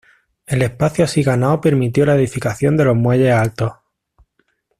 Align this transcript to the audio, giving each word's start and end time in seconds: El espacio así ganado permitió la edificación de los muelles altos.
El 0.47 0.63
espacio 0.63 1.05
así 1.05 1.21
ganado 1.21 1.61
permitió 1.61 2.07
la 2.07 2.15
edificación 2.15 2.75
de 2.75 2.85
los 2.85 2.95
muelles 2.95 3.33
altos. 3.35 3.73